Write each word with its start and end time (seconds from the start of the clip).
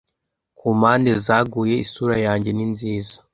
Ku 0.57 0.67
mpande 0.79 1.11
zaguye 1.25 1.75
isura 1.85 2.15
yanjye 2.25 2.49
ni 2.53 2.65
nziza 2.73 3.15